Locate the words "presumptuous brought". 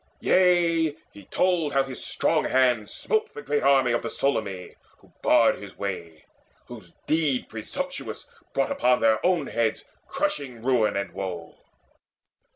7.49-8.71